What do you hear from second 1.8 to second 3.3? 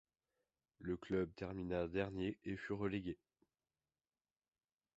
dernier et fut relégué.